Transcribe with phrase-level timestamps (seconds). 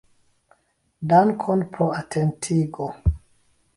[1.11, 2.89] Dankon pro atentigo.